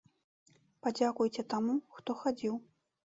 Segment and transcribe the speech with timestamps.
[0.87, 2.55] Падзякуйце таму, хто хадзіў.